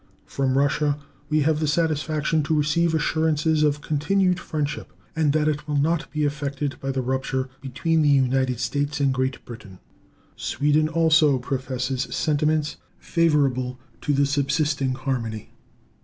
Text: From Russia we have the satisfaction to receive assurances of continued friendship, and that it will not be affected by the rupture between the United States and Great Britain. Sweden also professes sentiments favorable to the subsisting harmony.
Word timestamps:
From 0.25 0.57
Russia 0.57 0.97
we 1.29 1.41
have 1.41 1.59
the 1.59 1.67
satisfaction 1.67 2.41
to 2.45 2.57
receive 2.57 2.95
assurances 2.95 3.61
of 3.61 3.81
continued 3.81 4.39
friendship, 4.39 4.91
and 5.15 5.31
that 5.33 5.47
it 5.47 5.67
will 5.67 5.75
not 5.77 6.09
be 6.09 6.25
affected 6.25 6.75
by 6.79 6.89
the 6.89 7.03
rupture 7.03 7.49
between 7.61 8.01
the 8.01 8.09
United 8.09 8.59
States 8.59 8.99
and 8.99 9.13
Great 9.13 9.45
Britain. 9.45 9.77
Sweden 10.35 10.89
also 10.89 11.37
professes 11.37 12.07
sentiments 12.15 12.77
favorable 12.97 13.79
to 14.01 14.11
the 14.11 14.25
subsisting 14.25 14.95
harmony. 14.95 15.51